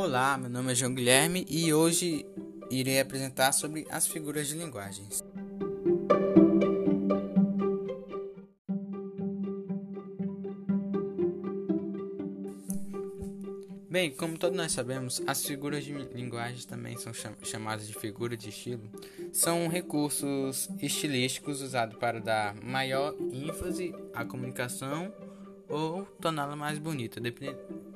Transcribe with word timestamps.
Olá, 0.00 0.38
meu 0.38 0.48
nome 0.48 0.70
é 0.70 0.74
João 0.76 0.94
Guilherme 0.94 1.44
e 1.48 1.74
hoje 1.74 2.24
irei 2.70 3.00
apresentar 3.00 3.50
sobre 3.50 3.84
as 3.90 4.06
figuras 4.06 4.46
de 4.46 4.54
linguagens. 4.54 5.24
Bem, 13.90 14.12
como 14.12 14.38
todos 14.38 14.56
nós 14.56 14.70
sabemos, 14.70 15.20
as 15.26 15.44
figuras 15.44 15.84
de 15.84 15.92
linguagens 15.92 16.64
também 16.64 16.96
são 16.96 17.12
chamadas 17.42 17.88
de 17.88 17.94
figuras 17.94 18.38
de 18.38 18.50
estilo. 18.50 18.88
São 19.32 19.66
recursos 19.66 20.70
estilísticos 20.80 21.60
usados 21.60 21.98
para 21.98 22.20
dar 22.20 22.54
maior 22.54 23.16
ênfase 23.32 23.92
à 24.14 24.24
comunicação 24.24 25.12
ou 25.68 26.04
torná-la 26.20 26.54
mais 26.54 26.78
bonita, 26.78 27.20
dependendo 27.20 27.87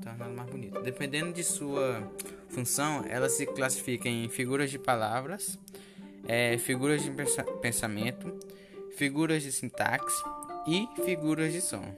torná-la 0.00 0.32
mais 0.32 0.50
bonita. 0.50 0.80
Dependendo 0.80 1.32
de 1.32 1.42
sua 1.42 2.12
função, 2.48 3.04
ela 3.08 3.28
se 3.28 3.46
classifica 3.46 4.08
em 4.08 4.28
figuras 4.28 4.70
de 4.70 4.78
palavras, 4.78 5.58
é, 6.26 6.56
figuras 6.58 7.02
de 7.02 7.10
pensamento, 7.60 8.38
figuras 8.96 9.42
de 9.42 9.52
sintaxe 9.52 10.22
e 10.66 10.88
figuras 11.04 11.52
de 11.52 11.60
som. 11.60 11.94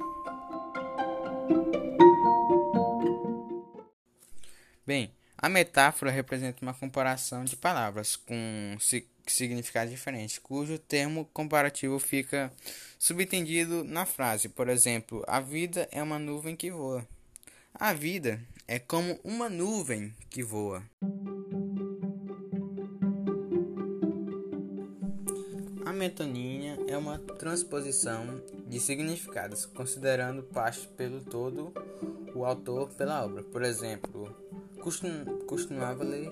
Bem, 4.86 5.12
a 5.38 5.48
metáfora 5.48 6.10
representa 6.10 6.62
uma 6.62 6.74
comparação 6.74 7.44
de 7.44 7.56
palavras 7.56 8.16
com 8.16 8.76
significados 9.26 9.90
diferentes, 9.90 10.38
cujo 10.38 10.78
termo 10.78 11.24
comparativo 11.32 11.98
fica 11.98 12.52
subentendido 12.98 13.84
na 13.84 14.04
frase. 14.04 14.48
Por 14.48 14.68
exemplo, 14.68 15.24
a 15.26 15.40
vida 15.40 15.88
é 15.90 16.02
uma 16.02 16.18
nuvem 16.18 16.56
que 16.56 16.70
voa. 16.70 17.06
A 17.74 17.92
vida 17.94 18.40
é 18.68 18.78
como 18.78 19.18
uma 19.24 19.48
nuvem 19.48 20.12
que 20.28 20.42
voa. 20.42 20.82
A 25.86 25.92
metonímia 25.92 26.78
é 26.86 26.96
uma 26.96 27.18
transposição 27.18 28.42
de 28.66 28.78
significados, 28.78 29.66
considerando 29.66 30.42
parte 30.42 30.86
pelo 30.88 31.22
todo 31.22 31.72
o 32.34 32.44
autor 32.44 32.90
pela 32.90 33.24
obra. 33.24 33.42
Por 33.42 33.62
exemplo, 33.62 34.34
costum, 34.82 35.24
costumava 35.46 36.04
ler 36.04 36.30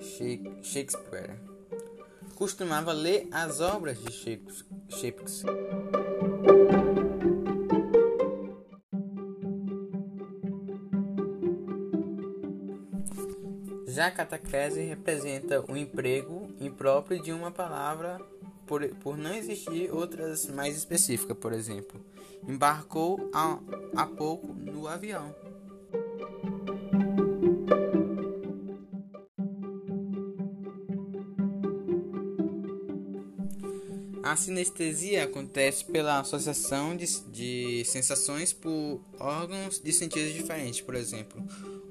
Shakespeare. 0.61 1.39
Costumava 2.35 2.93
ler 2.93 3.27
as 3.31 3.59
obras 3.59 3.97
de 3.99 4.11
Shakespeare. 4.11 5.88
Já 13.99 14.07
a 14.07 14.11
catequese 14.11 14.79
representa 14.79 15.61
o 15.69 15.75
emprego 15.75 16.49
impróprio 16.57 17.21
de 17.21 17.33
uma 17.33 17.51
palavra 17.51 18.17
por, 18.65 18.87
por 18.95 19.17
não 19.17 19.33
existir 19.33 19.91
outras 19.91 20.47
mais 20.47 20.77
específicas, 20.77 21.35
por 21.37 21.51
exemplo, 21.51 21.99
embarcou 22.47 23.29
há, 23.33 23.59
há 23.97 24.05
pouco 24.05 24.53
no 24.53 24.87
avião. 24.87 25.35
A 34.23 34.33
sinestesia 34.37 35.25
acontece 35.25 35.83
pela 35.83 36.21
associação 36.21 36.95
de, 36.95 37.05
de 37.31 37.83
sensações 37.83 38.53
por 38.53 39.01
órgãos 39.19 39.77
de 39.77 39.91
sentidos 39.91 40.31
diferentes, 40.31 40.79
por 40.79 40.95
exemplo, 40.95 41.43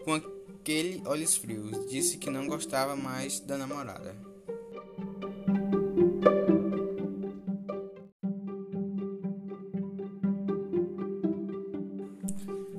com 0.07 0.38
aquele 0.69 1.03
olhos 1.07 1.35
frios, 1.35 1.89
disse 1.89 2.19
que 2.19 2.29
não 2.29 2.47
gostava 2.47 2.95
mais 2.95 3.41
da 3.41 3.57
namorada. 3.57 4.15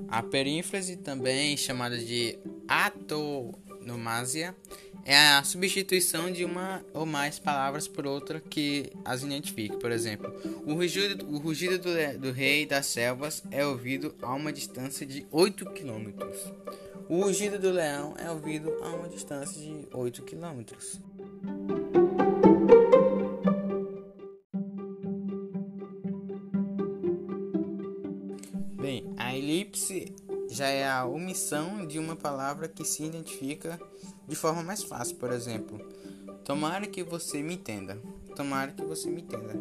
A 0.08 0.22
perínfrase, 0.22 0.98
também 0.98 1.58
chamada 1.58 1.98
de 1.98 2.38
atonomásia, 2.68 4.56
é 5.04 5.18
a 5.18 5.44
substituição 5.44 6.32
de 6.32 6.46
uma 6.46 6.86
ou 6.94 7.08
mais 7.08 7.40
palavras 7.40 7.88
por 7.88 8.06
outra 8.06 8.40
que 8.40 8.92
as 9.04 9.24
identifique. 9.24 9.78
Por 9.78 9.92
exemplo, 9.92 10.32
o 10.64 10.76
rugido, 10.76 11.26
o 11.28 11.40
rugido 11.40 11.80
do, 11.80 12.20
do 12.20 12.32
rei 12.32 12.68
das 12.68 12.86
selvas 12.86 13.42
é 13.50 13.66
ouvido 13.66 14.14
a 14.22 14.32
uma 14.36 14.54
distância 14.54 15.08
de 15.08 15.26
8 15.32 15.72
quilômetros. 15.72 16.54
O 17.10 17.24
rugido 17.24 17.58
do 17.58 17.72
leão 17.72 18.14
é 18.20 18.30
ouvido 18.30 18.72
a 18.84 18.90
uma 18.90 19.10
distância 19.10 19.60
de 19.60 19.88
8 19.92 20.22
km. 20.22 20.62
Bem, 28.80 29.12
a 29.18 29.36
elipse 29.36 30.14
já 30.52 30.68
é 30.68 30.88
a 30.88 31.04
omissão 31.04 31.84
de 31.88 31.98
uma 31.98 32.16
palavra 32.16 32.68
que 32.68 32.86
se 32.86 33.04
identifica 33.04 33.82
de 34.28 34.36
forma 34.36 34.62
mais 34.62 34.84
fácil. 34.84 35.16
Por 35.16 35.32
exemplo, 35.32 35.80
tomara 36.46 36.86
que 36.86 37.04
você 37.04 37.42
me 37.42 37.56
entenda. 37.56 38.00
Tomara 38.36 38.72
que 38.72 38.86
você 38.86 39.10
me 39.10 39.24
entenda. 39.24 39.56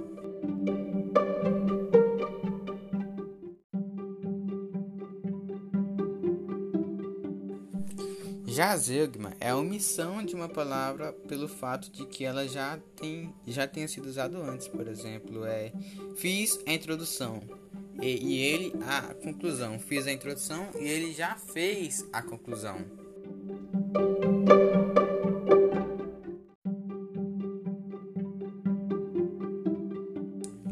Já 8.58 8.76
é 9.38 9.50
a 9.50 9.56
omissão 9.56 10.20
de 10.20 10.34
uma 10.34 10.48
palavra 10.48 11.12
pelo 11.12 11.46
fato 11.46 11.92
de 11.92 12.04
que 12.04 12.24
ela 12.24 12.44
já, 12.48 12.76
tem, 12.96 13.32
já 13.46 13.68
tenha 13.68 13.86
sido 13.86 14.06
usada 14.06 14.36
antes. 14.36 14.66
Por 14.66 14.88
exemplo, 14.88 15.44
é 15.44 15.70
fiz 16.16 16.58
a 16.66 16.72
introdução 16.72 17.40
e, 18.02 18.16
e 18.16 18.36
ele 18.40 18.72
a 18.84 19.14
conclusão. 19.14 19.78
Fiz 19.78 20.08
a 20.08 20.12
introdução 20.12 20.70
e 20.74 20.88
ele 20.88 21.12
já 21.12 21.36
fez 21.36 22.04
a 22.12 22.20
conclusão. 22.20 22.84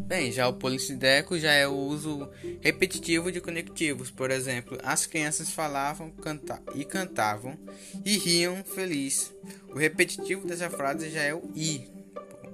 Bem, 0.07 0.31
já 0.31 0.47
o 0.47 0.53
polissideco 0.53 1.37
já 1.37 1.51
é 1.51 1.67
o 1.67 1.75
uso 1.75 2.31
repetitivo 2.61 3.33
de 3.33 3.41
conectivos. 3.41 4.09
Por 4.09 4.31
exemplo, 4.31 4.79
as 4.85 5.05
crianças 5.05 5.51
falavam 5.51 6.13
canta 6.13 6.63
e 6.77 6.85
cantavam 6.85 7.59
e 8.05 8.17
riam 8.17 8.63
feliz. 8.63 9.35
O 9.69 9.77
repetitivo 9.77 10.47
dessa 10.47 10.71
frase 10.71 11.11
já 11.11 11.23
é 11.23 11.35
o 11.35 11.43
i, 11.57 11.91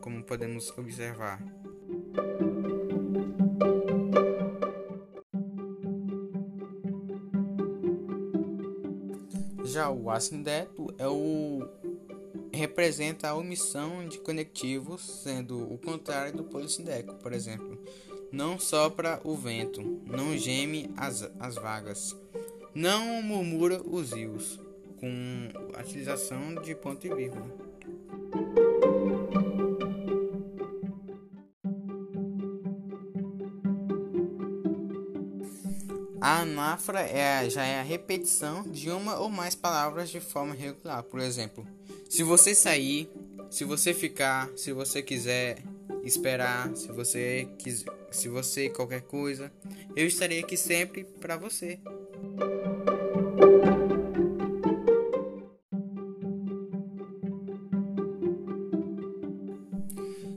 como 0.01 0.25
podemos 0.25 0.71
observar. 0.79 1.43
Já 9.63 9.91
o 9.91 10.11
acindeto 10.11 10.95
é 10.99 11.07
o 11.07 11.69
representa 12.53 13.29
a 13.29 13.35
omissão 13.35 14.07
de 14.07 14.19
conectivos, 14.19 15.23
sendo 15.23 15.73
o 15.73 15.79
contrário 15.79 16.37
do 16.37 16.45
polissindeco, 16.45 17.15
por 17.15 17.33
exemplo. 17.33 17.79
Não 18.31 18.59
sopra 18.59 19.21
o 19.25 19.37
vento, 19.37 19.83
não 20.07 20.37
geme 20.37 20.91
as, 20.97 21.29
as 21.39 21.55
vagas, 21.55 22.17
não 22.75 23.23
murmura 23.23 23.81
os 23.83 24.13
rios, 24.13 24.59
com 24.99 25.49
a 25.75 25.81
utilização 25.81 26.55
de 26.63 26.75
ponto 26.75 27.07
e 27.07 27.15
vírgula. 27.15 27.73
A 36.23 36.43
anáfora 36.43 37.01
é, 37.01 37.51
já 37.51 37.65
é 37.65 37.81
a 37.81 37.83
repetição 37.83 38.63
de 38.63 38.89
uma 38.91 39.19
ou 39.19 39.29
mais 39.29 39.57
palavras 39.57 40.09
de 40.09 40.21
forma 40.21 40.55
regular. 40.55 41.03
Por 41.03 41.19
exemplo, 41.19 41.67
se 42.13 42.23
você 42.23 42.55
sair, 42.55 43.11
se 43.49 43.65
você 43.65 43.95
ficar, 43.95 44.51
se 44.55 44.71
você 44.71 45.03
quiser 45.03 45.57
esperar, 46.05 46.77
se 46.77 46.89
você 46.89 47.49
quiser, 47.59 47.91
se 48.11 48.29
você 48.29 48.69
qualquer 48.69 49.01
coisa, 49.01 49.51
eu 49.97 50.07
estarei 50.07 50.41
aqui 50.41 50.55
sempre 50.55 51.05
para 51.05 51.39
você. 51.39 51.81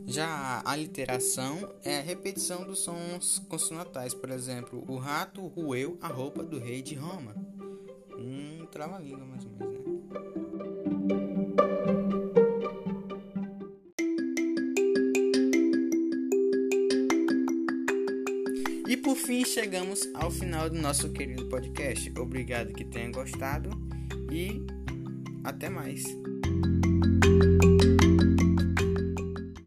Já 0.07 0.61
a 0.63 0.75
literação 0.77 1.75
é 1.83 1.97
a 1.97 2.01
repetição 2.01 2.63
dos 2.63 2.79
sons 2.79 3.39
consonantais, 3.49 4.13
por 4.13 4.29
exemplo, 4.29 4.81
o 4.87 4.95
rato 4.95 5.45
roeu 5.45 5.97
a 6.01 6.07
roupa 6.07 6.41
do 6.41 6.57
rei 6.57 6.81
de 6.81 6.95
Roma. 6.95 7.35
Um 8.17 8.65
trava-língua 8.67 9.25
mais 9.25 9.43
ou 9.43 9.51
menos, 9.51 9.84
né? 9.84 9.84
Por 19.15 19.21
fim, 19.21 19.45
chegamos 19.45 20.09
ao 20.13 20.29
final 20.29 20.69
do 20.69 20.77
nosso 20.77 21.09
querido 21.13 21.45
podcast. 21.45 22.11
Obrigado 22.19 22.73
que 22.73 22.83
tenha 22.83 23.09
gostado 23.09 23.69
e 24.29 24.61
até 25.41 25.69
mais. 25.69 26.03